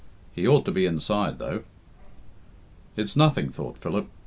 [0.33, 1.61] He ought to be inside, though."
[2.97, 4.07] "It's nothing," thought Philip.